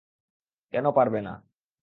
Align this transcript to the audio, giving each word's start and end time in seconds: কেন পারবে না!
কেন 0.73 0.85
পারবে 0.91 1.19
না! 1.21 1.33